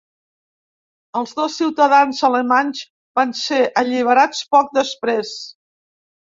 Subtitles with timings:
[1.21, 2.83] Els dos ciutadans alemanys
[3.21, 5.39] van ser alliberats poc després.